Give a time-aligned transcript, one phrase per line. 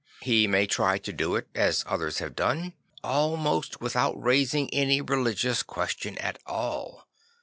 [0.23, 5.61] He may try to do it, as others have done, almost without raising any religious
[5.61, 7.05] question at all.